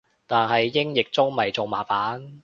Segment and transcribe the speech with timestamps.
[0.25, 2.39] 但係英譯中咪仲麻煩